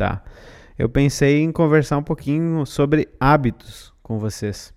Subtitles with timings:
[0.00, 0.24] Tá.
[0.78, 4.72] Eu pensei em conversar um pouquinho sobre hábitos com vocês.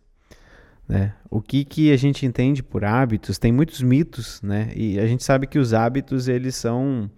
[0.86, 1.14] Né?
[1.30, 3.40] O que, que a gente entende por hábitos?
[3.40, 4.70] Tem muitos mitos, né?
[4.76, 7.10] E a gente sabe que os hábitos, eles são,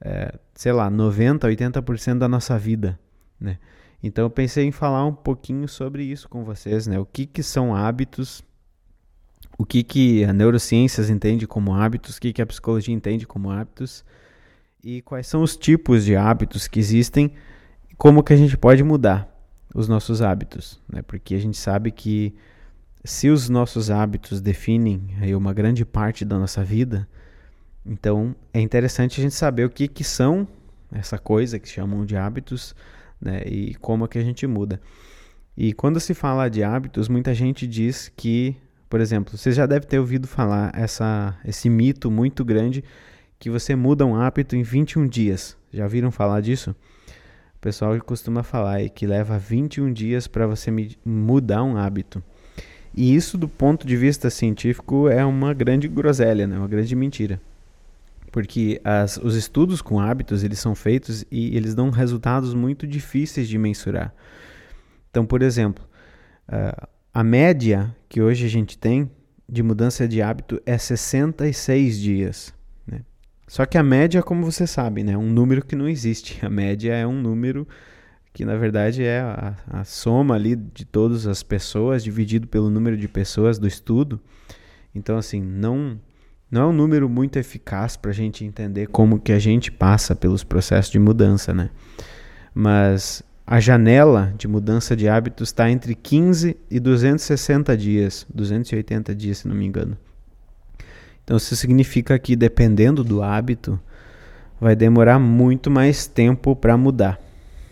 [0.00, 2.98] é, sei lá, 90, 80% da nossa vida,
[3.38, 3.58] né?
[4.02, 6.98] Então eu pensei em falar um pouquinho sobre isso com vocês, né?
[6.98, 8.42] O que, que são hábitos,
[9.58, 13.50] o que, que a neurociências entende como hábitos, o que, que a psicologia entende como
[13.50, 14.06] hábitos
[14.86, 17.32] e quais são os tipos de hábitos que existem
[17.90, 19.28] e como que a gente pode mudar
[19.74, 21.02] os nossos hábitos, né?
[21.02, 22.32] Porque a gente sabe que
[23.02, 27.08] se os nossos hábitos definem aí uma grande parte da nossa vida,
[27.84, 30.46] então é interessante a gente saber o que, que são
[30.92, 32.72] essa coisa que chamam de hábitos
[33.20, 34.80] né, e como é que a gente muda.
[35.56, 38.54] E quando se fala de hábitos, muita gente diz que,
[38.88, 42.84] por exemplo, você já deve ter ouvido falar essa, esse mito muito grande
[43.38, 45.56] que você muda um hábito em 21 dias.
[45.72, 46.74] Já ouviram falar disso?
[47.56, 50.70] O pessoal costuma falar aí que leva 21 dias para você
[51.04, 52.22] mudar um hábito.
[52.94, 56.56] E isso, do ponto de vista científico, é uma grande groselha, né?
[56.56, 57.40] uma grande mentira.
[58.32, 63.48] Porque as, os estudos com hábitos eles são feitos e eles dão resultados muito difíceis
[63.48, 64.14] de mensurar.
[65.10, 65.84] Então, por exemplo,
[66.48, 69.10] uh, a média que hoje a gente tem
[69.48, 72.55] de mudança de hábito é 66 dias.
[73.46, 76.38] Só que a média, como você sabe, né, é um número que não existe.
[76.44, 77.66] A média é um número
[78.32, 82.94] que na verdade é a, a, soma ali de todas as pessoas dividido pelo número
[82.94, 84.20] de pessoas do estudo.
[84.94, 85.98] Então, assim, não,
[86.50, 90.14] não é um número muito eficaz para a gente entender como que a gente passa
[90.14, 91.70] pelos processos de mudança, né?
[92.54, 99.38] Mas a janela de mudança de hábitos está entre 15 e 260 dias, 280 dias,
[99.38, 99.96] se não me engano.
[101.26, 103.80] Então, isso significa que dependendo do hábito,
[104.60, 107.20] vai demorar muito mais tempo para mudar.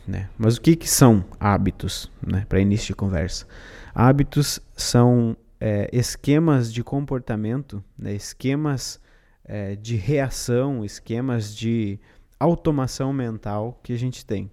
[0.05, 0.29] Né?
[0.37, 2.45] Mas o que, que são hábitos, né?
[2.49, 3.47] para início de conversa?
[3.95, 8.13] Hábitos são é, esquemas de comportamento, né?
[8.13, 9.01] esquemas
[9.45, 12.01] é, de reação, esquemas de
[12.41, 14.51] automação mental que a gente tem.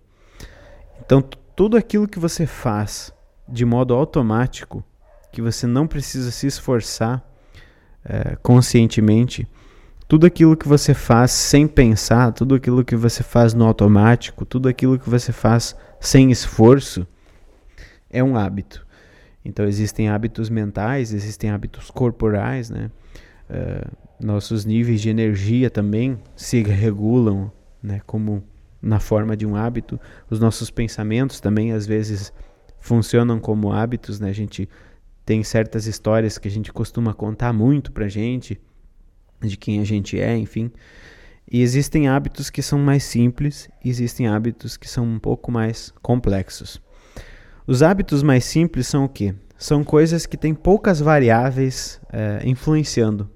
[1.04, 1.24] Então,
[1.56, 3.12] tudo aquilo que você faz
[3.50, 4.84] de modo automático,
[5.32, 7.31] que você não precisa se esforçar
[8.04, 9.48] é, conscientemente,
[10.08, 14.68] tudo aquilo que você faz sem pensar, tudo aquilo que você faz no automático, tudo
[14.68, 17.08] aquilo que você faz sem esforço,
[18.10, 18.86] é um hábito.
[19.44, 22.92] Então existem hábitos mentais, existem hábitos corporais, né?
[23.50, 27.52] Uh, nossos níveis de energia também se regulam,
[27.82, 28.02] né?
[28.06, 28.44] Como
[28.82, 30.00] na forma de um hábito.
[30.30, 32.34] Os nossos pensamentos também às vezes
[32.80, 34.30] funcionam como hábitos, né?
[34.30, 34.68] A gente
[35.32, 38.60] tem certas histórias que a gente costuma contar muito pra gente
[39.40, 40.70] de quem a gente é, enfim.
[41.50, 46.82] E existem hábitos que são mais simples, existem hábitos que são um pouco mais complexos.
[47.66, 49.34] Os hábitos mais simples são o quê?
[49.58, 53.30] São coisas que têm poucas variáveis é, influenciando.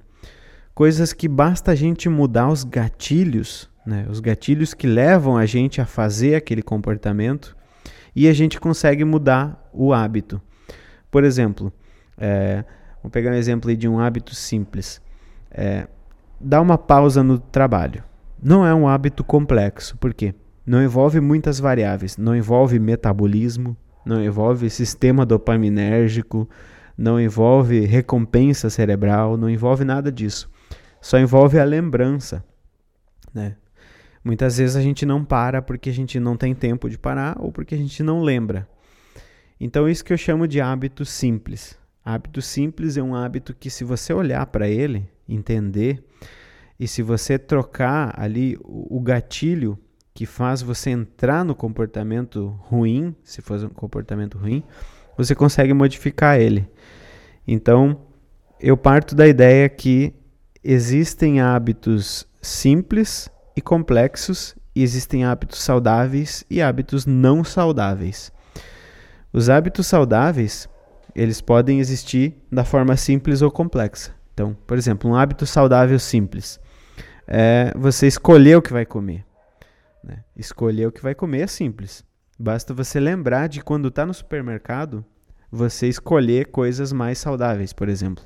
[0.74, 4.06] Coisas que basta a gente mudar os gatilhos, né?
[4.10, 7.56] os gatilhos que levam a gente a fazer aquele comportamento,
[8.14, 10.42] e a gente consegue mudar o hábito.
[11.10, 11.72] Por exemplo,
[12.18, 12.64] é,
[13.12, 15.02] pegar um exemplo de um hábito simples.
[15.52, 15.88] É,
[16.62, 18.04] uma pausa no trabalho.
[18.42, 20.34] Não é um hábito complexo, por quê?
[20.66, 26.50] Não envolve muitas variáveis, não envolve metabolismo, não envolve sistema dopaminérgico,
[26.98, 30.50] não envolve recompensa cerebral, não envolve nada disso.
[31.02, 32.44] Só envolve a lembrança,
[33.34, 33.56] né?
[34.24, 37.52] Muitas vezes a gente não para porque a gente não tem tempo de parar ou
[37.52, 38.68] porque a gente não lembra.
[39.60, 41.78] Então isso que eu chamo de hábito simples.
[42.06, 46.04] Hábito simples é um hábito que se você olhar para ele, entender.
[46.80, 49.76] E se você trocar ali o, gatilho
[50.14, 54.64] que faz você entrar no comportamento ruim, se for um comportamento ruim,
[55.18, 56.70] você consegue modificar ele.
[57.48, 58.00] Então,
[58.60, 60.14] eu parto da ideia que
[60.64, 68.32] existem hábitos simples e complexos, e existem hábitos saudáveis e hábitos não saudáveis.
[69.34, 70.70] Os hábitos saudáveis,
[71.16, 74.14] eles podem existir da forma simples ou complexa.
[74.34, 76.60] Então, por exemplo, um hábito saudável simples
[77.28, 79.26] é você escolher o que vai comer.
[80.04, 80.24] Né?
[80.36, 82.04] Escolher o que vai comer é simples.
[82.38, 85.06] Basta você lembrar de quando está no supermercado,
[85.50, 88.24] você escolher coisas mais saudáveis, por exemplo.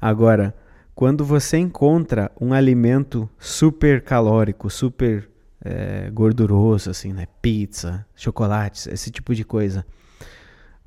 [0.00, 0.54] Agora,
[0.94, 5.28] quando você encontra um alimento super calórico, super
[5.64, 7.26] é, gorduroso, assim, né?
[7.40, 9.84] Pizza, chocolates, esse tipo de coisa.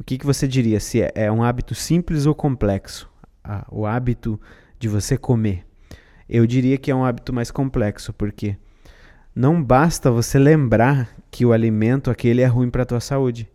[0.01, 0.81] O que, que você diria?
[0.81, 3.12] Se é, é um hábito simples ou complexo?
[3.44, 4.39] a, o hábito
[4.80, 5.65] de você comer.
[6.27, 8.56] Eu diria que é um hábito mais complexo, porque
[9.36, 13.50] não basta você lembrar que o alimento aquele é ruim para a tua saúde.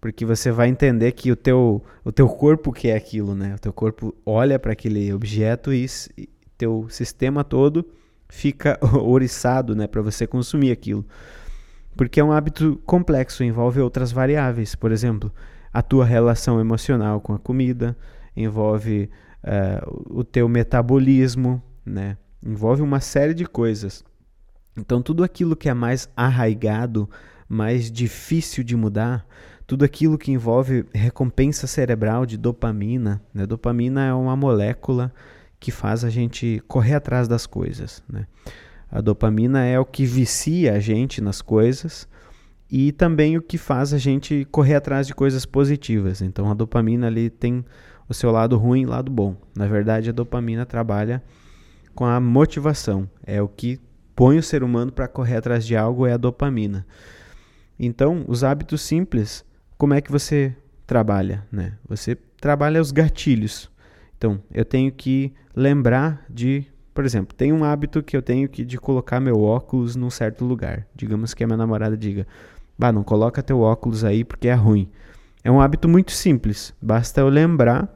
[0.00, 3.54] Porque você vai entender que o teu, o teu corpo quer aquilo, né?
[3.54, 5.86] O teu corpo olha para aquele objeto e,
[6.16, 6.26] e
[6.56, 7.86] teu sistema todo
[8.28, 11.04] fica oriçado, né, para você consumir aquilo.
[11.96, 14.74] Porque é um hábito complexo, envolve outras variáveis.
[14.74, 15.30] Por exemplo,
[15.72, 17.96] a tua relação emocional com a comida,
[18.36, 19.10] envolve
[19.44, 22.16] uh, o teu metabolismo, né?
[22.44, 24.04] Envolve uma série de coisas.
[24.76, 27.08] Então, tudo aquilo que é mais arraigado,
[27.48, 29.26] mais difícil de mudar,
[29.66, 33.46] tudo aquilo que envolve recompensa cerebral de dopamina, né?
[33.46, 35.12] Dopamina é uma molécula
[35.60, 38.26] que faz a gente correr atrás das coisas, né?
[38.90, 42.08] A dopamina é o que vicia a gente nas coisas
[42.70, 46.22] e também o que faz a gente correr atrás de coisas positivas.
[46.22, 47.64] Então a dopamina ali tem
[48.08, 49.36] o seu lado ruim e lado bom.
[49.56, 51.22] Na verdade, a dopamina trabalha
[51.94, 53.08] com a motivação.
[53.24, 53.80] É o que
[54.14, 56.86] põe o ser humano para correr atrás de algo é a dopamina.
[57.78, 59.44] Então, os hábitos simples,
[59.78, 60.54] como é que você
[60.86, 61.74] trabalha, né?
[61.88, 63.70] Você trabalha os gatilhos.
[64.18, 68.64] Então, eu tenho que lembrar de, por exemplo, tem um hábito que eu tenho que
[68.64, 70.86] de colocar meu óculos num certo lugar.
[70.94, 72.26] Digamos que a minha namorada diga:
[72.80, 74.88] "Bah, não coloca teu óculos aí porque é ruim".
[75.44, 76.72] É um hábito muito simples.
[76.80, 77.94] Basta eu lembrar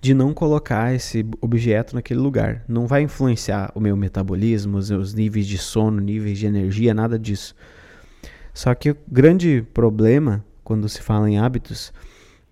[0.00, 2.64] de não colocar esse objeto naquele lugar.
[2.66, 7.18] Não vai influenciar o meu metabolismo, os meus níveis de sono, níveis de energia, nada
[7.18, 7.54] disso.
[8.54, 11.92] Só que o grande problema quando se fala em hábitos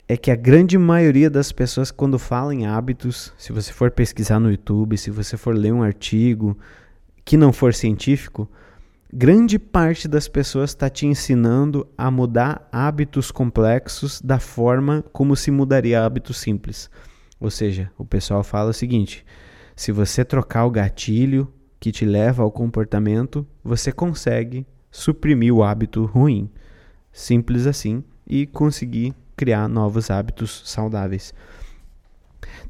[0.06, 4.38] é que a grande maioria das pessoas, quando falam em hábitos, se você for pesquisar
[4.38, 6.58] no YouTube, se você for ler um artigo
[7.24, 8.46] que não for científico,
[9.12, 15.50] grande parte das pessoas está te ensinando a mudar hábitos complexos da forma como se
[15.50, 16.90] mudaria hábitos simples.
[17.38, 19.24] Ou seja, o pessoal fala o seguinte:
[19.76, 26.04] se você trocar o gatilho que te leva ao comportamento, você consegue suprimir o hábito
[26.06, 26.48] ruim.
[27.12, 31.34] Simples assim e conseguir criar novos hábitos saudáveis.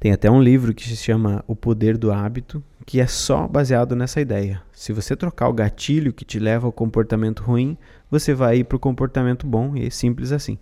[0.00, 3.94] Tem até um livro que se chama O Poder do Hábito, que é só baseado
[3.94, 4.62] nessa ideia.
[4.72, 7.76] Se você trocar o gatilho que te leva ao comportamento ruim,
[8.10, 10.58] você vai ir para o comportamento bom, e é simples assim.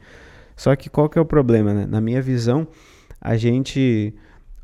[0.56, 1.72] Só que qual que é o problema?
[1.72, 1.86] Né?
[1.86, 2.68] Na minha visão,
[3.20, 4.14] a gente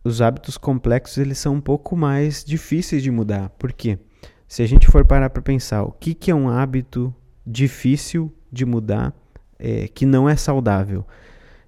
[0.05, 3.49] os hábitos complexos eles são um pouco mais difíceis de mudar.
[3.59, 3.99] Por quê?
[4.47, 7.13] Se a gente for parar para pensar, o que, que é um hábito
[7.45, 9.13] difícil de mudar,
[9.59, 11.05] é, que não é saudável?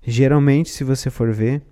[0.03, 1.63] Geralmente, se você for ver,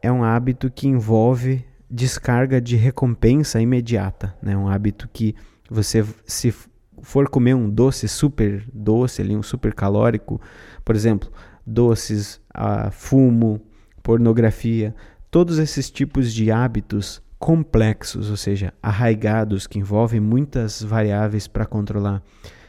[0.00, 1.62] é um hábito que envolve
[1.94, 4.34] descarga de recompensa imediata.
[4.42, 4.56] Né?
[4.56, 5.32] Um hábito que
[5.70, 6.52] você, se
[7.00, 10.40] for comer um doce super doce, ali, um super calórico,
[10.84, 11.30] por exemplo,
[11.64, 13.60] doces, uh, fumo,
[14.02, 14.92] pornografia,
[15.30, 22.22] todos esses tipos de hábitos complexos, ou seja, arraigados, que envolvem muitas variáveis para controlar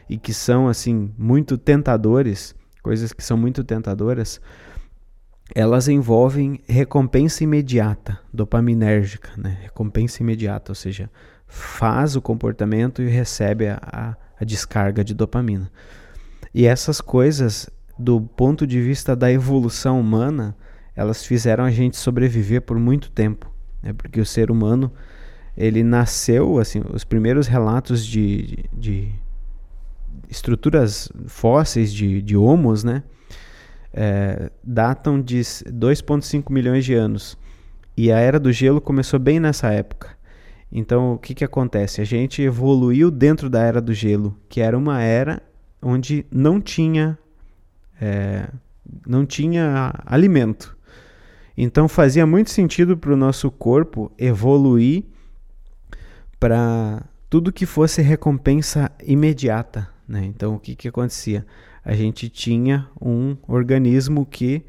[0.08, 4.40] e que são assim muito tentadores, coisas que são muito tentadoras,
[5.54, 9.58] elas envolvem recompensa imediata, dopaminérgica, né?
[9.62, 11.10] recompensa imediata, ou seja,
[11.46, 15.70] faz o comportamento e recebe a, a, a descarga de dopamina.
[16.52, 20.56] E essas coisas, do ponto de vista da evolução humana,
[20.94, 23.50] elas fizeram a gente sobreviver por muito tempo,
[23.82, 23.92] né?
[23.92, 24.92] porque o ser humano
[25.56, 29.14] ele nasceu assim, os primeiros relatos de, de, de
[30.28, 33.02] estruturas fósseis de, de homos, né,
[33.96, 37.38] é, datam de 2,5 milhões de anos
[37.96, 40.14] e a era do gelo começou bem nessa época.
[40.70, 42.02] Então, o que, que acontece?
[42.02, 45.42] A gente evoluiu dentro da era do gelo, que era uma era
[45.80, 47.18] onde não tinha,
[47.98, 48.48] é,
[49.06, 50.76] não tinha alimento.
[51.56, 55.04] Então fazia muito sentido para o nosso corpo evoluir
[56.38, 59.88] para tudo que fosse recompensa imediata.
[60.06, 60.24] Né?
[60.26, 61.46] Então o que, que acontecia?
[61.86, 64.64] A gente tinha um organismo que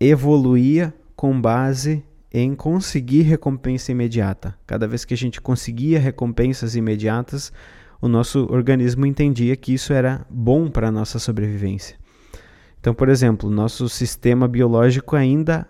[0.00, 4.58] evoluía com base em conseguir recompensa imediata.
[4.66, 7.52] Cada vez que a gente conseguia recompensas imediatas,
[8.00, 11.96] o nosso organismo entendia que isso era bom para a nossa sobrevivência.
[12.80, 15.68] Então, por exemplo, nosso sistema biológico ainda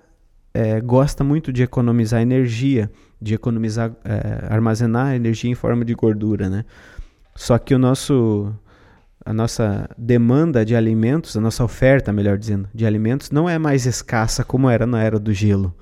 [0.55, 6.49] é, gosta muito de economizar energia, de economizar, é, armazenar energia em forma de gordura,
[6.49, 6.65] né?
[7.35, 8.55] Só que o nosso,
[9.25, 13.87] a nossa demanda de alimentos, a nossa oferta, melhor dizendo, de alimentos não é mais
[13.87, 15.75] escassa como era na era do gelo.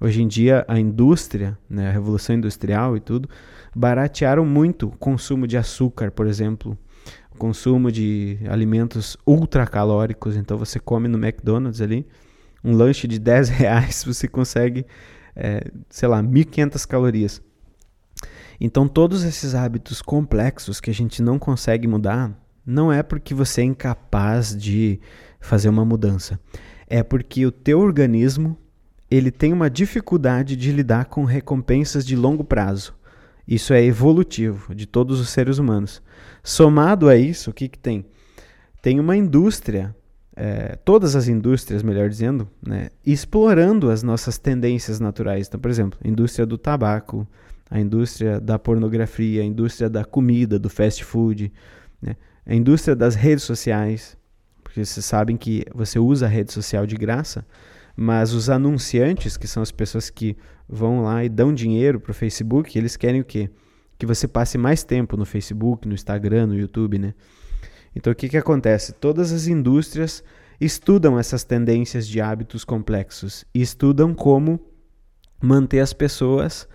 [0.00, 3.28] Hoje em dia, a indústria, né, a revolução industrial e tudo,
[3.74, 6.76] baratearam muito o consumo de açúcar, por exemplo,
[7.32, 10.36] o consumo de alimentos ultracalóricos.
[10.36, 12.06] Então, você come no McDonald's ali,
[12.64, 14.84] um lanche de 10 reais você consegue,
[15.34, 17.42] é, sei lá, 1.500 calorias.
[18.60, 23.60] Então, todos esses hábitos complexos que a gente não consegue mudar, não é porque você
[23.60, 25.00] é incapaz de
[25.40, 26.38] fazer uma mudança.
[26.86, 28.56] É porque o teu organismo
[29.10, 32.94] ele tem uma dificuldade de lidar com recompensas de longo prazo.
[33.46, 36.00] Isso é evolutivo de todos os seres humanos.
[36.42, 38.06] Somado a isso, o que, que tem?
[38.80, 39.94] Tem uma indústria,
[40.34, 45.46] é, todas as indústrias, melhor dizendo, né, explorando as nossas tendências naturais.
[45.46, 47.26] Então, por exemplo, a indústria do tabaco,
[47.70, 51.52] a indústria da pornografia, a indústria da comida, do fast food,
[52.00, 54.16] né, a indústria das redes sociais,
[54.62, 57.46] porque vocês sabem que você usa a rede social de graça,
[57.96, 60.36] mas os anunciantes, que são as pessoas que
[60.68, 63.50] vão lá e dão dinheiro para o Facebook, eles querem o quê?
[63.98, 67.14] Que você passe mais tempo no Facebook, no Instagram, no YouTube, né?
[67.94, 68.92] Então o que, que acontece?
[68.92, 70.24] Todas as indústrias
[70.60, 74.60] estudam essas tendências de hábitos complexos e estudam como
[75.40, 76.66] manter as pessoas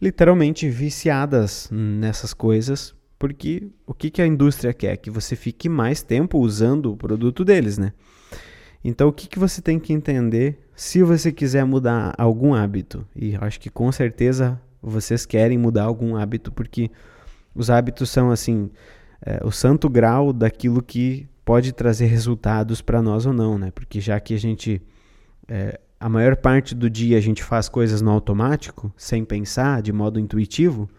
[0.00, 4.96] literalmente viciadas nessas coisas, porque o que, que a indústria quer?
[4.96, 7.92] Que você fique mais tempo usando o produto deles, né?
[8.82, 13.06] Então, o que, que você tem que entender se você quiser mudar algum hábito?
[13.14, 16.90] E acho que com certeza vocês querem mudar algum hábito, porque
[17.54, 18.72] os hábitos são assim
[19.24, 23.70] é, o santo grau daquilo que pode trazer resultados para nós ou não, né?
[23.70, 24.82] Porque já que a gente
[25.46, 29.92] é, a maior parte do dia a gente faz coisas no automático, sem pensar, de
[29.92, 30.90] modo intuitivo,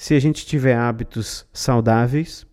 [0.00, 2.46] se a gente tiver hábitos saudáveis,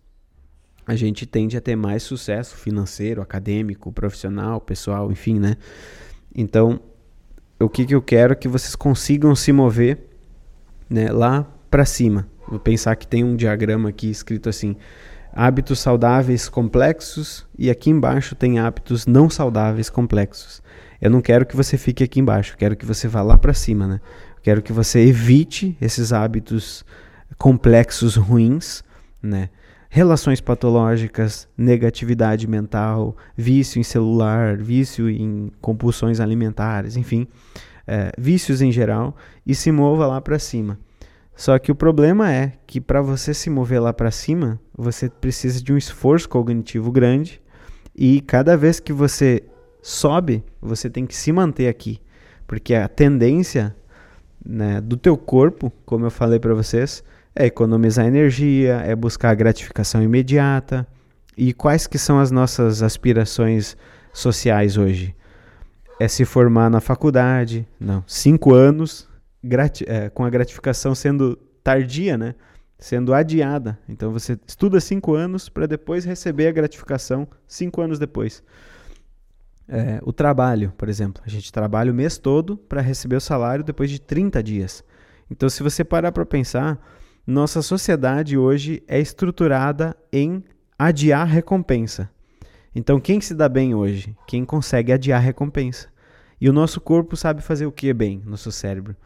[0.86, 5.56] a gente tende a ter mais sucesso financeiro, acadêmico, profissional, pessoal, enfim, né?
[6.34, 6.78] Então,
[7.58, 10.10] o que, que eu quero é que vocês consigam se mover
[10.90, 12.28] né, lá para cima.
[12.46, 14.76] Vou pensar que tem um diagrama aqui escrito assim:
[15.32, 20.62] hábitos saudáveis complexos, e aqui embaixo tem hábitos não saudáveis complexos.
[21.00, 23.86] Eu não quero que você fique aqui embaixo, quero que você vá lá para cima,
[23.86, 24.00] né?
[24.42, 26.84] quero que você evite esses hábitos
[28.16, 28.82] ruins,
[29.22, 29.50] né?
[29.88, 37.26] relações patológicas, negatividade mental, vício em celular, vício em compulsões alimentares, enfim,
[37.86, 39.16] é, vícios em geral,
[39.46, 40.78] e se mova lá para cima.
[41.34, 45.62] Só que o problema é que para você se mover lá para cima, você precisa
[45.62, 47.40] de um esforço cognitivo grande
[47.96, 49.44] e cada vez que você
[49.80, 52.00] sobe, você tem que se manter aqui,
[52.46, 53.74] porque a tendência
[54.44, 57.04] né, do teu corpo, como eu falei para vocês,
[57.38, 60.84] é economizar energia, é buscar gratificação imediata.
[61.36, 63.76] E quais que são as nossas aspirações
[64.12, 65.14] sociais hoje?
[66.00, 69.08] É se formar na faculdade, não, cinco anos,
[69.86, 72.34] é, com a gratificação sendo tardia, né?
[72.76, 73.78] Sendo adiada.
[73.88, 78.42] Então você estuda cinco anos para depois receber a gratificação cinco anos depois.
[79.68, 81.22] É, o trabalho, por exemplo.
[81.24, 84.82] A gente trabalha o mês todo para receber o salário depois de 30 dias.
[85.30, 86.80] Então, se você parar para pensar,
[87.28, 90.42] nossa sociedade hoje é estruturada em
[90.78, 92.08] adiar recompensa.
[92.74, 94.16] Então, quem se dá bem hoje?
[94.26, 95.88] Quem consegue adiar recompensa.
[96.40, 98.22] E o nosso corpo sabe fazer o que bem?
[98.24, 98.96] Nosso cérebro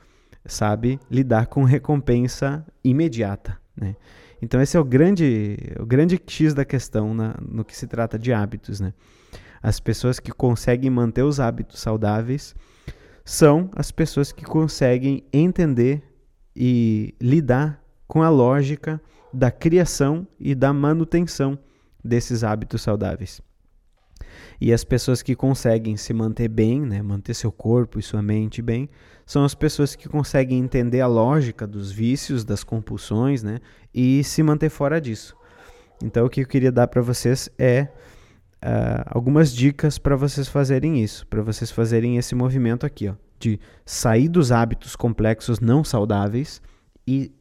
[0.47, 3.59] sabe lidar com recompensa imediata.
[3.76, 3.97] Né?
[4.41, 8.17] Então, esse é o grande, o grande X da questão na, no que se trata
[8.17, 8.79] de hábitos.
[8.79, 8.95] Né?
[9.61, 12.55] As pessoas que conseguem manter os hábitos saudáveis
[13.25, 16.05] são as pessoas que conseguem entender
[16.55, 17.81] e lidar
[18.12, 19.00] com a lógica
[19.33, 21.59] da criação e da manutenção
[22.04, 23.40] desses hábitos saudáveis.
[24.61, 28.61] E as pessoas que conseguem se manter bem, né, manter seu corpo e sua mente
[28.61, 28.90] bem,
[29.25, 33.61] são as pessoas que conseguem entender a lógica dos vícios, das compulsões, né,
[33.95, 35.35] e se manter fora disso.
[36.04, 37.88] Então, o que eu queria dar para vocês é
[38.62, 43.59] uh, algumas dicas para vocês fazerem isso, para vocês fazerem esse movimento aqui, ó, de
[43.87, 46.61] sair dos hábitos complexos não saudáveis
[47.07, 47.33] e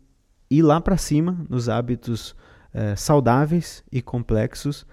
[0.52, 2.36] ir lá para cima nos hábitos
[2.74, 4.86] é, saudáveis e complexos.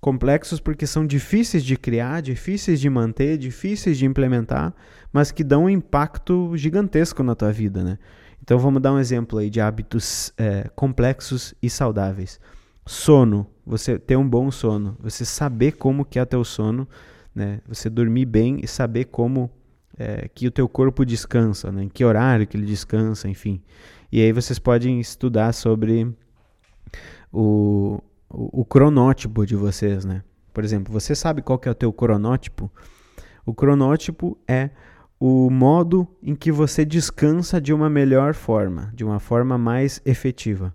[0.00, 4.74] Complexos porque são difíceis de criar, difíceis de manter, difíceis de implementar,
[5.12, 7.98] mas que dão um impacto gigantesco na tua vida, né?
[8.42, 12.38] Então vamos dar um exemplo aí de hábitos é, complexos e saudáveis.
[12.84, 16.86] Sono, você ter um bom sono, você saber como que é teu sono,
[17.34, 17.60] né?
[17.66, 19.50] Você dormir bem e saber como
[19.98, 21.84] é, que o teu corpo descansa, né?
[21.84, 23.62] Em que horário que ele descansa, enfim.
[24.14, 26.06] E aí vocês podem estudar sobre
[27.32, 30.22] o, o, o cronótipo de vocês, né?
[30.52, 32.70] Por exemplo, você sabe qual que é o teu cronótipo?
[33.44, 34.70] O cronótipo é
[35.18, 40.72] o modo em que você descansa de uma melhor forma, de uma forma mais efetiva.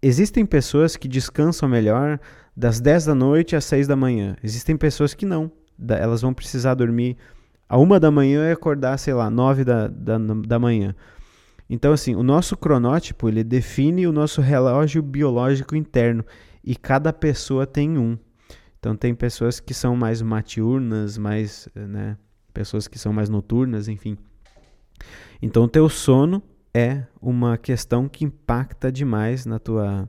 [0.00, 2.20] Existem pessoas que descansam melhor
[2.56, 4.36] das 10 da noite às 6 da manhã.
[4.40, 5.50] Existem pessoas que não.
[5.88, 7.16] Elas vão precisar dormir
[7.68, 10.16] a uma da manhã e acordar, sei lá, 9 da, da,
[10.46, 10.94] da manhã.
[11.68, 16.24] Então, assim, o nosso cronótipo ele define o nosso relógio biológico interno
[16.64, 18.16] e cada pessoa tem um.
[18.78, 22.16] Então, tem pessoas que são mais matiurnas, mais, né,
[22.54, 24.16] pessoas que são mais noturnas, enfim.
[25.42, 30.08] Então, o teu sono é uma questão que impacta demais na tua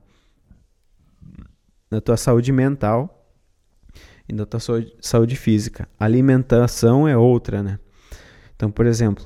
[1.91, 3.33] na tua saúde mental
[4.27, 5.89] e na tua saúde, saúde física.
[5.99, 7.79] A alimentação é outra, né?
[8.55, 9.25] Então, por exemplo,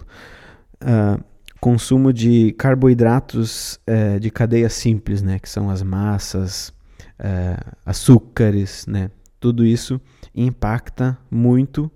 [0.82, 1.22] uh,
[1.64, 5.40] consumo de carboidratos uh, de cadeia simples, né?
[5.40, 6.74] Que são as massas,
[7.18, 9.10] uh, açúcares, né?
[9.40, 10.00] Tudo isso
[10.36, 11.90] impacta muito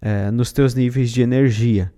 [0.00, 1.92] eh, nos teus níveis de energia.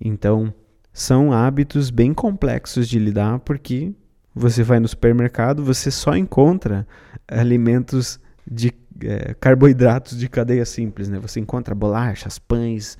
[0.00, 0.52] Então,
[0.94, 3.92] são hábitos bem complexos de lidar porque
[4.34, 6.86] você vai no supermercado, você só encontra
[7.28, 8.18] alimentos
[8.50, 11.18] de é, carboidratos de cadeia simples, né?
[11.18, 12.96] Você encontra bolachas, pães,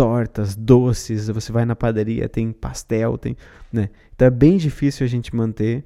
[0.00, 3.36] tortas, doces, você vai na padaria, tem pastel, tem,
[3.70, 3.90] né?
[4.14, 5.84] Então é bem difícil a gente manter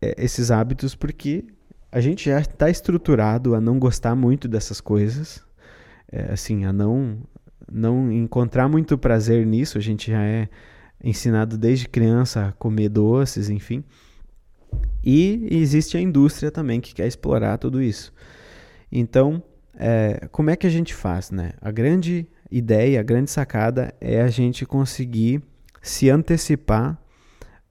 [0.00, 1.44] é, esses hábitos porque
[1.90, 5.44] a gente já está estruturado a não gostar muito dessas coisas,
[6.12, 7.18] é, assim, a não
[7.68, 10.48] não encontrar muito prazer nisso, a gente já é
[11.02, 13.82] ensinado desde criança a comer doces, enfim.
[15.02, 18.12] E existe a indústria também que quer explorar tudo isso.
[18.92, 19.42] Então,
[19.74, 21.32] é, como é que a gente faz?
[21.32, 21.54] Né?
[21.60, 25.42] A grande ideia, a grande sacada é a gente conseguir
[25.82, 26.96] se antecipar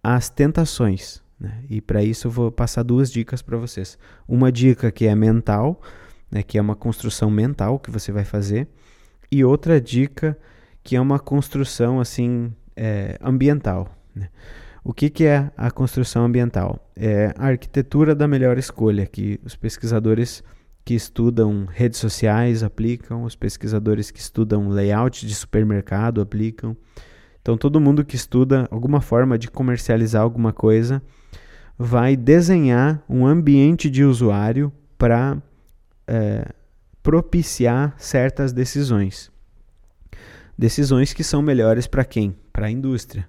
[0.04, 1.24] às tentações.
[1.40, 1.64] Né?
[1.70, 3.98] E para isso eu vou passar duas dicas para vocês.
[4.28, 5.82] Uma dica que é mental,
[6.30, 8.68] né, que é uma construção mental que você vai fazer,
[9.32, 10.38] e outra dica
[10.84, 13.90] que é uma construção assim é, ambiental.
[14.14, 14.28] Né?
[14.84, 16.92] O que, que é a construção ambiental?
[16.94, 20.44] É a arquitetura da melhor escolha, que os pesquisadores
[20.86, 26.76] que estudam redes sociais aplicam, os pesquisadores que estudam layout de supermercado aplicam.
[27.42, 31.02] Então, todo mundo que estuda alguma forma de comercializar alguma coisa
[31.78, 35.42] vai desenhar um ambiente de usuário para
[36.08, 36.48] é,
[37.02, 39.32] propiciar certas decisões.
[40.58, 42.36] Decisões que são melhores para quem?
[42.52, 43.28] Para a indústria.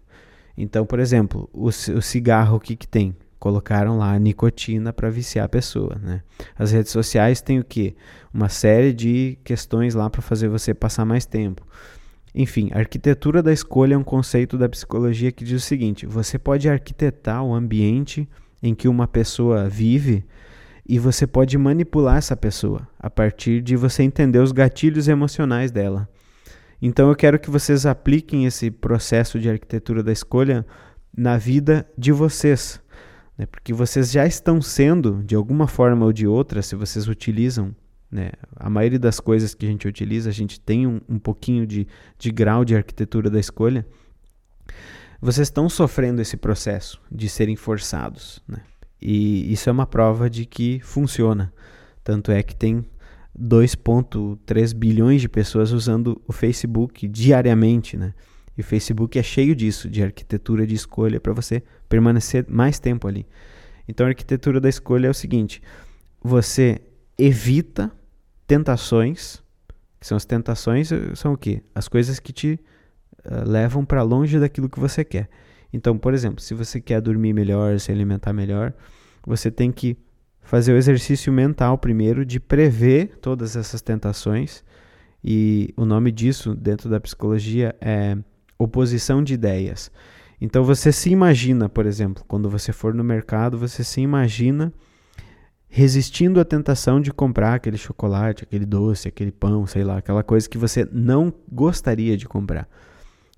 [0.56, 3.16] Então, por exemplo, o, o cigarro, o que, que tem?
[3.44, 6.00] Colocaram lá a nicotina para viciar a pessoa.
[6.02, 6.22] Né?
[6.58, 7.94] As redes sociais têm o quê?
[8.32, 11.62] Uma série de questões lá para fazer você passar mais tempo.
[12.34, 16.38] Enfim, a arquitetura da escolha é um conceito da psicologia que diz o seguinte: você
[16.38, 18.26] pode arquitetar o ambiente
[18.62, 20.24] em que uma pessoa vive
[20.88, 26.08] e você pode manipular essa pessoa a partir de você entender os gatilhos emocionais dela.
[26.80, 30.64] Então eu quero que vocês apliquem esse processo de arquitetura da escolha
[31.16, 32.80] na vida de vocês,
[33.36, 33.46] né?
[33.46, 37.74] porque vocês já estão sendo, de alguma forma ou de outra, se vocês utilizam
[38.14, 38.30] né?
[38.54, 41.84] A maioria das coisas que a gente utiliza, a gente tem um, um pouquinho de,
[42.16, 43.84] de grau de arquitetura da escolha.
[45.20, 48.40] Vocês estão sofrendo esse processo de serem forçados.
[48.46, 48.58] Né?
[49.02, 51.52] E isso é uma prova de que funciona.
[52.04, 52.84] Tanto é que tem
[53.36, 58.14] 2,3 bilhões de pessoas usando o Facebook diariamente, né?
[58.56, 63.08] E o Facebook é cheio disso, de arquitetura de escolha para você permanecer mais tempo
[63.08, 63.26] ali.
[63.88, 65.62] Então a arquitetura da escolha é o seguinte:
[66.22, 66.80] você
[67.18, 67.90] evita
[68.46, 69.42] tentações,
[70.00, 71.62] que são as tentações, eh, são o quê?
[71.74, 72.60] As coisas que te
[73.24, 75.28] uh, levam para longe daquilo que você quer.
[75.72, 78.72] Então, por exemplo, se você quer dormir melhor, se alimentar melhor,
[79.26, 79.96] você tem que
[80.40, 84.62] fazer o exercício mental primeiro de prever todas essas tentações.
[85.22, 88.16] E o nome disso dentro da psicologia é
[88.58, 89.90] oposição de ideias.
[90.40, 94.72] Então você se imagina, por exemplo, quando você for no mercado, você se imagina
[95.68, 100.48] resistindo à tentação de comprar aquele chocolate, aquele doce, aquele pão, sei lá, aquela coisa
[100.48, 102.68] que você não gostaria de comprar.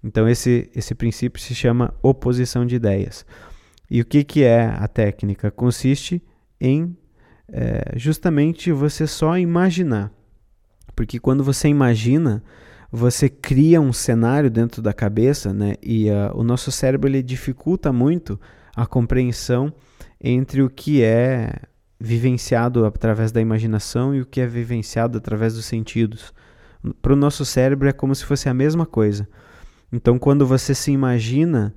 [0.05, 3.25] Então esse esse princípio se chama oposição de ideias.
[3.91, 5.51] E o que, que é a técnica?
[5.51, 6.23] Consiste
[6.61, 6.97] em
[7.49, 10.13] é, justamente você só imaginar.
[10.95, 12.43] Porque quando você imagina,
[12.97, 15.75] você cria um cenário dentro da cabeça, né?
[15.83, 18.41] E uh, o nosso cérebro ele dificulta muito
[18.75, 19.71] a compreensão
[20.19, 21.53] entre o que é
[22.01, 26.33] vivenciado através da imaginação e o que é vivenciado através dos sentidos.
[27.03, 29.29] Para o nosso cérebro é como se fosse a mesma coisa.
[29.93, 31.75] Então, quando você se imagina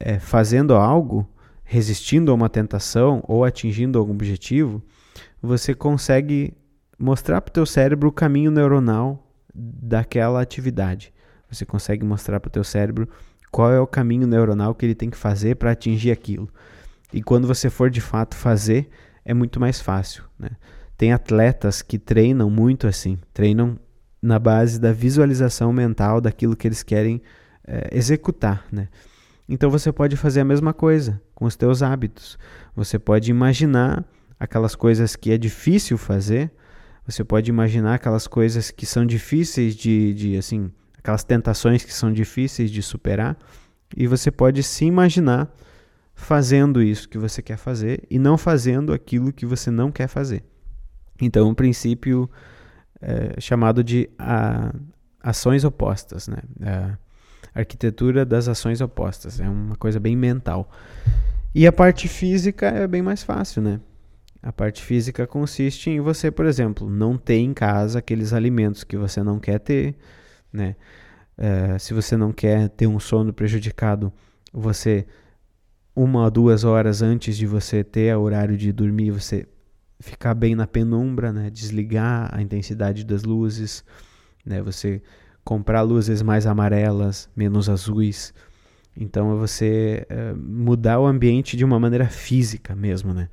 [0.00, 1.28] é, fazendo algo,
[1.62, 4.82] resistindo a uma tentação ou atingindo algum objetivo,
[5.40, 6.52] você consegue
[6.98, 11.12] mostrar para o teu cérebro o caminho neuronal daquela atividade.
[11.50, 13.08] Você consegue mostrar para o teu cérebro
[13.50, 16.48] qual é o caminho neuronal que ele tem que fazer para atingir aquilo.
[17.12, 18.88] E quando você for de fato fazer,
[19.24, 20.24] é muito mais fácil.
[20.38, 20.50] Né?
[20.96, 23.78] Tem atletas que treinam muito assim, treinam
[24.20, 27.22] na base da visualização mental daquilo que eles querem
[27.66, 28.64] é, executar.
[28.70, 28.88] Né?
[29.48, 32.38] Então você pode fazer a mesma coisa com os teus hábitos.
[32.76, 34.04] Você pode imaginar
[34.38, 36.50] aquelas coisas que é difícil fazer,
[37.08, 42.12] você pode imaginar aquelas coisas que são difíceis de, de assim, aquelas tentações que são
[42.12, 43.34] difíceis de superar,
[43.96, 45.50] e você pode se imaginar
[46.14, 50.44] fazendo isso que você quer fazer e não fazendo aquilo que você não quer fazer.
[51.18, 52.28] Então, um princípio
[53.00, 54.74] é, chamado de a,
[55.22, 56.38] ações opostas, né?
[56.60, 56.98] A
[57.60, 60.70] arquitetura das ações opostas é uma coisa bem mental.
[61.54, 63.80] E a parte física é bem mais fácil, né?
[64.42, 68.96] A parte física consiste em você, por exemplo, não ter em casa aqueles alimentos que
[68.96, 69.96] você não quer ter,
[70.52, 70.76] né?
[71.36, 74.12] Uh, se você não quer ter um sono prejudicado,
[74.52, 75.06] você
[75.94, 79.46] uma ou duas horas antes de você ter o horário de dormir, você
[79.98, 81.50] ficar bem na penumbra, né?
[81.50, 83.84] Desligar a intensidade das luzes,
[84.44, 84.62] né?
[84.62, 85.02] Você
[85.44, 88.32] comprar luzes mais amarelas, menos azuis.
[88.96, 93.28] Então é você uh, mudar o ambiente de uma maneira física mesmo, né?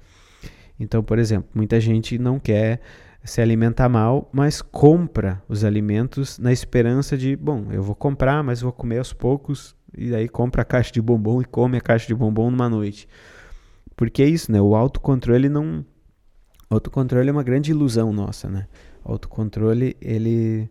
[0.79, 2.81] Então, por exemplo, muita gente não quer
[3.23, 8.61] se alimentar mal, mas compra os alimentos na esperança de, bom, eu vou comprar, mas
[8.61, 12.05] vou comer aos poucos, e aí compra a caixa de bombom e come a caixa
[12.05, 13.07] de bombom numa noite.
[13.95, 14.61] Porque é isso, né?
[14.61, 15.85] O autocontrole não.
[16.69, 18.67] Autocontrole é uma grande ilusão nossa, né?
[19.03, 20.69] O autocontrole, ele.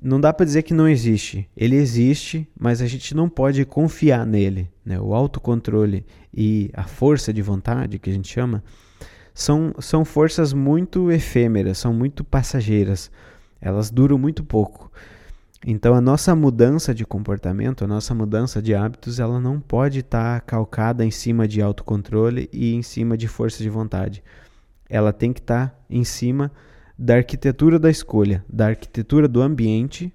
[0.00, 1.48] Não dá para dizer que não existe.
[1.56, 4.70] Ele existe, mas a gente não pode confiar nele.
[4.84, 5.00] Né?
[5.00, 8.62] O autocontrole e a força de vontade, que a gente chama,
[9.34, 13.10] são, são forças muito efêmeras, são muito passageiras.
[13.60, 14.90] Elas duram muito pouco.
[15.66, 20.40] Então a nossa mudança de comportamento, a nossa mudança de hábitos, ela não pode estar
[20.40, 24.22] tá calcada em cima de autocontrole e em cima de força de vontade.
[24.88, 26.52] Ela tem que estar tá em cima
[26.96, 30.12] da arquitetura da escolha, da arquitetura do ambiente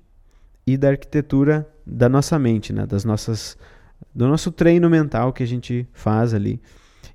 [0.65, 2.85] e da arquitetura da nossa mente, né?
[2.85, 3.57] das nossas,
[4.13, 6.61] do nosso treino mental que a gente faz ali.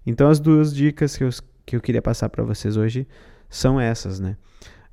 [0.05, 1.31] Então as duas dicas que eu
[1.65, 3.07] que eu queria passar para vocês hoje
[3.49, 4.37] são essas, né?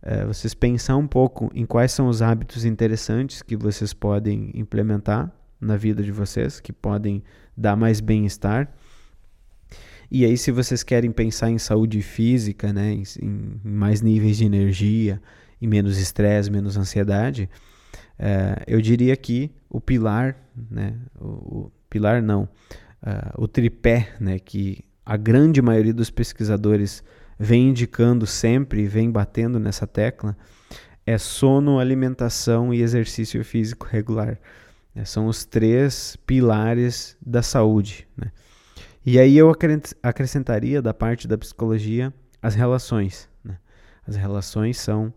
[0.01, 5.31] É, vocês pensar um pouco em quais são os hábitos interessantes que vocês podem implementar
[5.59, 7.23] na vida de vocês, que podem
[7.55, 8.73] dar mais bem-estar.
[10.09, 14.45] E aí, se vocês querem pensar em saúde física, né, em, em mais níveis de
[14.45, 15.21] energia,
[15.61, 17.47] e menos estresse, menos ansiedade,
[18.17, 20.35] é, eu diria que o pilar,
[20.69, 22.43] né, o, o pilar não,
[23.03, 27.03] uh, o tripé, né, que a grande maioria dos pesquisadores
[27.37, 30.37] vem indicando sempre, vem batendo nessa tecla,
[31.05, 34.39] é sono, alimentação e exercício físico regular.
[34.95, 38.07] É, são os três pilares da saúde.
[38.15, 38.31] Né?
[39.05, 39.51] E aí eu
[40.01, 43.27] acrescentaria da parte da psicologia as relações.
[43.43, 43.57] Né?
[44.07, 45.13] As relações são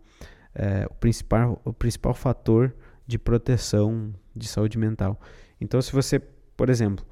[0.53, 2.75] é, o, principal, o principal fator
[3.07, 5.17] de proteção de saúde mental.
[5.61, 7.05] Então, se você, por exemplo,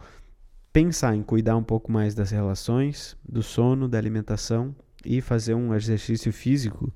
[0.73, 5.73] pensar em cuidar um pouco mais das relações, do sono, da alimentação e fazer um
[5.73, 6.91] exercício físico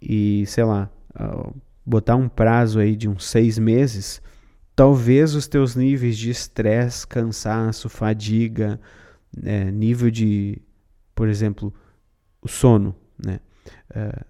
[0.00, 0.90] e, sei lá,
[1.84, 4.22] botar um prazo aí de uns seis meses,
[4.74, 8.80] talvez os teus níveis de estresse, cansaço, fadiga,
[9.44, 10.60] é, nível de,
[11.14, 11.72] por exemplo,
[12.40, 13.40] o sono, né?
[13.94, 14.24] É,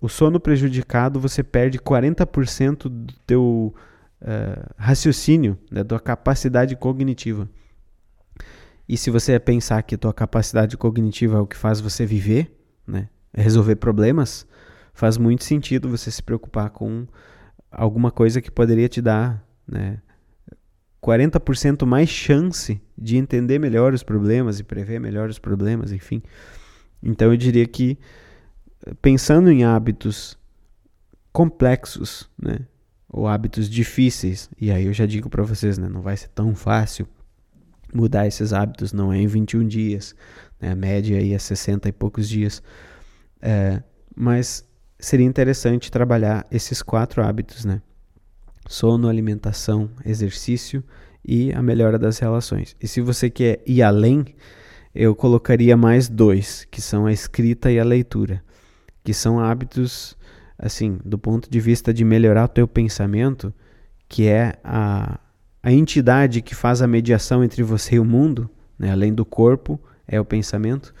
[0.00, 3.74] o sono prejudicado, você perde 40% do teu
[4.22, 7.48] uh, raciocínio, da tua capacidade cognitiva.
[8.88, 12.52] E se você pensar que tua capacidade cognitiva é o que faz você viver,
[12.86, 14.46] né, é resolver problemas,
[14.92, 17.06] faz muito sentido você se preocupar com
[17.70, 19.98] alguma coisa que poderia te dar né,
[21.02, 26.22] 40% mais chance de entender melhor os problemas e prever melhor os problemas, enfim.
[27.02, 27.96] Então eu diria que
[29.00, 30.36] pensando em hábitos
[31.32, 32.58] complexos, né,
[33.10, 34.48] ou hábitos difíceis.
[34.58, 37.06] E aí eu já digo para vocês, né, não vai ser tão fácil
[37.92, 40.14] mudar esses hábitos, não é em 21 dias,
[40.60, 42.62] né, a média aí é 60 e poucos dias.
[43.42, 43.82] É,
[44.14, 44.64] mas
[44.98, 47.82] seria interessante trabalhar esses quatro hábitos, né?
[48.68, 50.84] Sono, alimentação, exercício
[51.24, 52.76] e a melhora das relações.
[52.80, 54.24] E se você quer ir além,
[54.94, 58.42] eu colocaria mais dois, que são a escrita e a leitura,
[59.02, 60.16] que são hábitos
[60.60, 63.52] assim, do ponto de vista de melhorar o teu pensamento,
[64.08, 65.18] que é a,
[65.62, 69.80] a entidade que faz a mediação entre você e o mundo, né, além do corpo,
[70.06, 70.94] é o pensamento.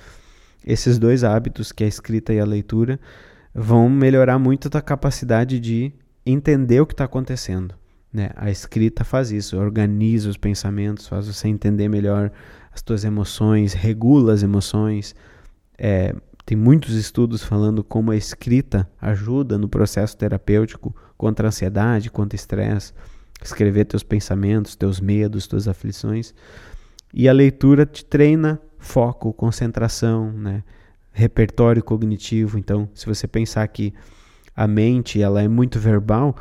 [0.66, 2.98] Esses dois hábitos, que é a escrita e a leitura,
[3.54, 5.92] vão melhorar muito a tua capacidade de
[6.24, 7.74] entender o que está acontecendo.
[8.12, 8.30] Né?
[8.36, 12.30] A escrita faz isso, organiza os pensamentos, faz você entender melhor
[12.72, 15.14] as tuas emoções, regula as emoções,
[15.76, 22.36] é, tem muitos estudos falando como a escrita ajuda no processo terapêutico contra ansiedade, contra
[22.36, 22.92] estresse.
[23.42, 26.34] escrever teus pensamentos, teus medos, tuas aflições.
[27.12, 30.62] E a leitura te treina foco, concentração, né?
[31.12, 32.58] repertório cognitivo.
[32.58, 33.92] Então, se você pensar que
[34.54, 36.36] a mente ela é muito verbal,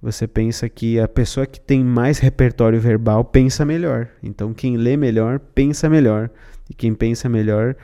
[0.00, 4.08] você pensa que a pessoa que tem mais repertório verbal pensa melhor.
[4.22, 6.30] Então, quem lê melhor pensa melhor.
[6.68, 7.76] E quem pensa melhor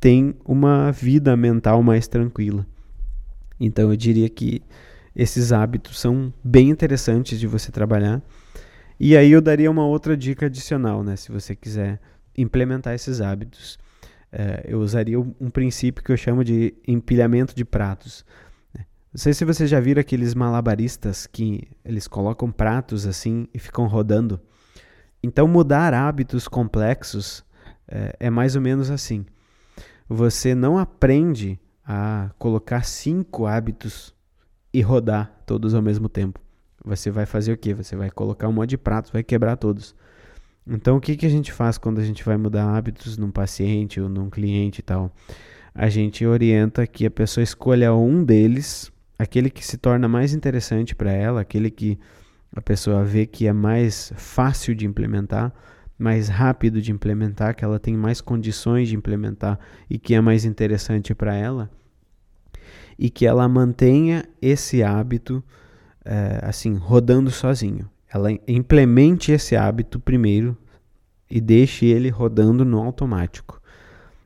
[0.00, 2.66] tem uma vida mental mais tranquila.
[3.58, 4.62] Então, eu diria que
[5.14, 8.22] esses hábitos são bem interessantes de você trabalhar.
[9.00, 11.16] E aí eu daria uma outra dica adicional, né?
[11.16, 12.00] Se você quiser
[12.36, 13.78] implementar esses hábitos,
[14.30, 18.24] é, eu usaria um princípio que eu chamo de empilhamento de pratos.
[18.72, 18.86] Né?
[19.12, 23.86] Não sei se vocês já viram aqueles malabaristas que eles colocam pratos assim e ficam
[23.86, 24.40] rodando.
[25.22, 27.44] Então, mudar hábitos complexos
[27.88, 29.26] é, é mais ou menos assim.
[30.08, 34.14] Você não aprende a colocar cinco hábitos
[34.72, 36.40] e rodar todos ao mesmo tempo.
[36.84, 37.74] Você vai fazer o quê?
[37.74, 39.94] Você vai colocar um monte de pratos, vai quebrar todos.
[40.66, 44.00] Então, o que, que a gente faz quando a gente vai mudar hábitos num paciente
[44.00, 45.10] ou num cliente e tal?
[45.74, 50.94] A gente orienta que a pessoa escolha um deles, aquele que se torna mais interessante
[50.94, 51.98] para ela, aquele que
[52.54, 55.52] a pessoa vê que é mais fácil de implementar,
[55.98, 59.58] mais rápido de implementar, que ela tem mais condições de implementar
[59.90, 61.70] e que é mais interessante para ela
[62.98, 65.42] e que ela mantenha esse hábito
[66.04, 67.88] é, assim rodando sozinho.
[68.12, 70.56] Ela implemente esse hábito primeiro
[71.30, 73.60] e deixe ele rodando no automático.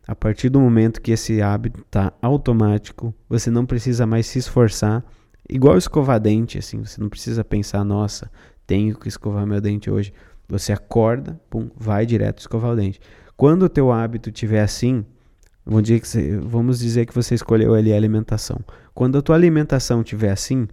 [0.06, 5.04] A partir do momento que esse hábito está automático, você não precisa mais se esforçar,
[5.48, 8.30] igual escovar dente, assim, você não precisa pensar, nossa,
[8.66, 10.12] tenho que escovar meu dente hoje.
[10.48, 13.00] Você acorda, pum, vai direto escovar o dente.
[13.36, 15.04] Quando o teu hábito estiver assim,
[15.64, 18.58] Vamos dizer, que você, vamos dizer que você escolheu ali a alimentação.
[18.92, 20.66] Quando a tua alimentação estiver assim,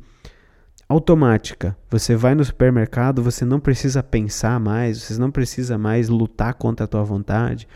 [0.88, 6.56] automática, você vai no supermercado, você não precisa pensar mais, você não precisa mais lutar
[6.56, 7.68] contra a tua vontade.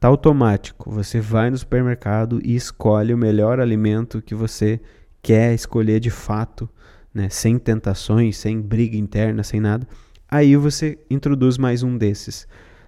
[0.00, 0.90] Tá automático.
[0.90, 4.80] Você vai no supermercado e escolhe o melhor alimento que você
[5.22, 6.68] quer escolher de fato,
[7.14, 7.28] né?
[7.28, 9.86] sem tentações, sem briga interna, sem nada.
[10.30, 12.46] Aí você introduz mais um desses.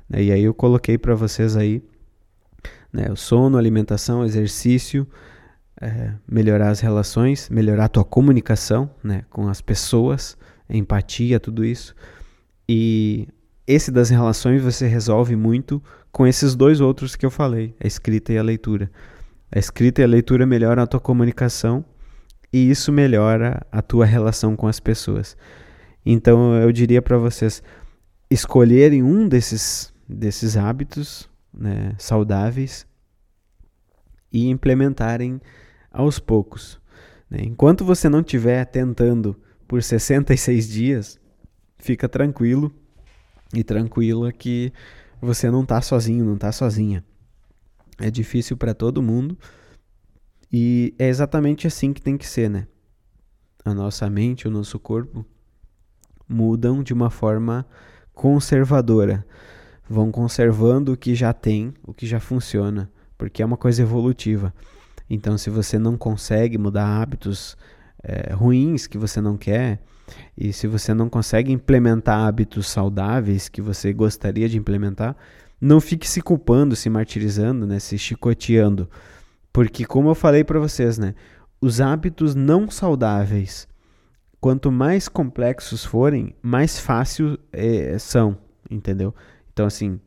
[0.08, 0.24] Né?
[0.24, 1.82] E aí eu coloquei para vocês aí
[2.92, 3.10] né?
[3.10, 5.06] O sono, alimentação, exercício,
[5.80, 9.24] é, melhorar as relações, melhorar a tua comunicação né?
[9.30, 10.36] com as pessoas,
[10.68, 11.94] empatia, tudo isso.
[12.68, 13.26] E
[13.66, 18.32] esse das relações você resolve muito com esses dois outros que eu falei, a escrita
[18.32, 18.90] e a leitura.
[19.50, 21.84] A escrita e a leitura melhoram a tua comunicação
[22.52, 25.36] e isso melhora a tua relação com as pessoas.
[26.04, 27.62] Então eu diria para vocês
[28.30, 32.86] escolherem um desses desses hábitos né, saudáveis
[34.32, 35.40] e implementarem
[35.90, 36.80] aos poucos.
[37.30, 37.40] Né?
[37.42, 41.20] Enquanto você não estiver tentando por 66 dias,
[41.78, 42.72] fica tranquilo
[43.54, 44.72] e tranquila que
[45.20, 47.04] você não está sozinho, não está sozinha.
[47.98, 49.38] É difícil para todo mundo
[50.52, 52.66] e é exatamente assim que tem que ser, né?
[53.64, 55.24] A nossa mente, o nosso corpo
[56.32, 57.66] mudam de uma forma
[58.14, 59.24] conservadora
[59.92, 64.52] vão conservando o que já tem, o que já funciona, porque é uma coisa evolutiva.
[65.08, 67.56] Então, se você não consegue mudar hábitos
[68.02, 69.80] é, ruins que você não quer,
[70.36, 75.14] e se você não consegue implementar hábitos saudáveis que você gostaria de implementar,
[75.60, 78.88] não fique se culpando, se martirizando, né, se chicoteando.
[79.52, 81.14] Porque, como eu falei para vocês, né,
[81.60, 83.68] os hábitos não saudáveis,
[84.42, 88.36] quanto mais complexos forem, mais fácil é, são,
[88.68, 89.14] entendeu?
[89.52, 90.00] Então, assim,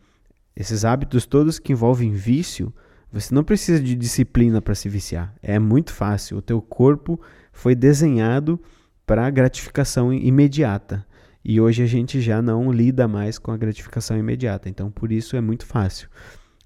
[0.54, 2.74] esses hábitos todos que envolvem vício,
[3.10, 5.34] você não precisa de disciplina para se viciar.
[5.42, 6.36] É muito fácil.
[6.36, 7.18] O teu corpo
[7.54, 8.60] foi desenhado
[9.06, 11.08] para gratificação imediata.
[11.42, 14.68] E hoje a gente já não lida mais com a gratificação imediata.
[14.68, 16.10] Então, por isso é muito fácil.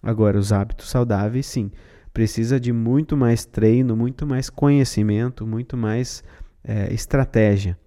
[0.01, 1.69] Agora, os hábitos saudáveis, sim,
[2.12, 6.23] precisa de muito mais treino, muito mais conhecimento, muito mais
[6.63, 7.78] é, estratégia.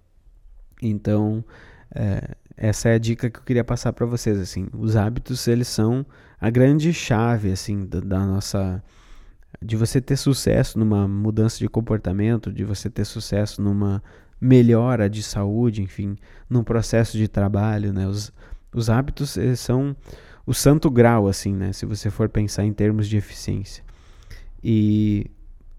[0.81, 1.43] Então,
[1.93, 4.67] é, essa é a dica que eu queria passar para vocês assim.
[4.73, 6.05] Os hábitos eles são
[6.39, 8.83] a grande chave assim da, da, nossa
[9.61, 14.03] de você ter sucesso numa mudança de comportamento de você ter sucesso numa
[14.41, 16.17] melhora de saúde enfim
[16.49, 18.07] num processo de trabalho né?
[18.07, 18.31] Os,
[18.73, 19.95] os hábitos são
[20.45, 21.71] o santo grau assim né?
[21.73, 23.83] Se você for pensar em termos de eficiência.
[24.63, 25.29] E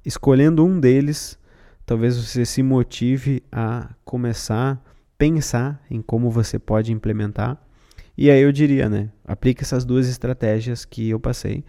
[0.05, 1.39] escolhendo um deles
[1.87, 4.83] talvez você se motive a começar
[5.17, 7.61] pensar em como você pode implementar.
[8.17, 9.11] E aí eu diria, né?
[9.25, 11.65] Aplique essas duas estratégias que eu passei,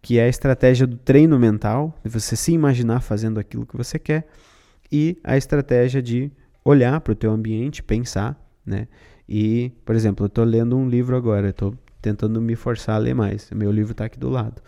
[0.00, 3.98] que é a estratégia do treino mental, de você se imaginar fazendo aquilo que você
[3.98, 4.26] quer,
[4.90, 6.30] e a estratégia de
[6.64, 8.88] olhar para o teu ambiente, pensar né?
[9.28, 13.14] E, por exemplo, eu estou lendo um livro agora, estou tentando me forçar a ler
[13.14, 13.50] mais.
[13.50, 14.60] Meu livro está aqui do lado.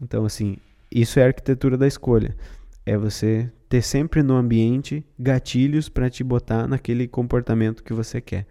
[0.00, 0.56] Então, assim,
[0.90, 2.36] isso é a arquitetura da escolha.
[2.84, 8.46] É você ter sempre no ambiente gatilhos para te botar naquele comportamento que você quer.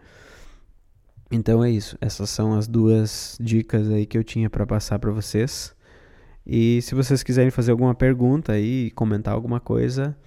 [1.31, 1.95] Então é isso.
[2.01, 5.75] Essas são as duas dicas aí que eu tinha para passar para vocês.
[6.43, 10.17] E se vocês quiserem fazer alguma pergunta aí, comentar alguma coisa,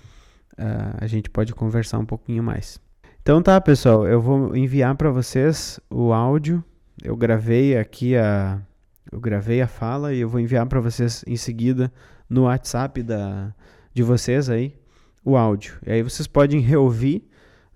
[0.52, 2.78] uh, a gente pode conversar um pouquinho mais.
[3.20, 6.62] Então tá, pessoal, eu vou enviar para vocês o áudio.
[7.02, 8.62] Eu gravei aqui a
[9.10, 11.92] eu gravei a fala e eu vou enviar para vocês em seguida
[12.30, 13.52] no WhatsApp da
[13.92, 14.83] de vocês aí
[15.24, 15.78] o áudio.
[15.86, 17.24] E aí vocês podem reouvir,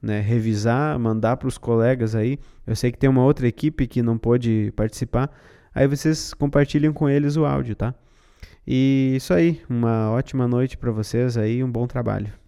[0.00, 2.38] né, revisar, mandar para os colegas aí.
[2.66, 5.30] Eu sei que tem uma outra equipe que não pôde participar.
[5.74, 7.94] Aí vocês compartilham com eles o áudio, tá?
[8.66, 12.38] E isso aí, uma ótima noite para vocês aí, um bom trabalho.